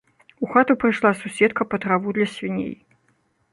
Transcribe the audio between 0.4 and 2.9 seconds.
У хату прыйшла суседка па траву для свіней.